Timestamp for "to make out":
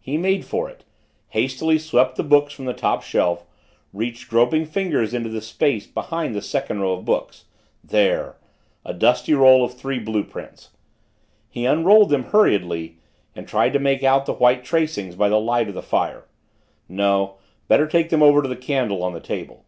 13.74-14.24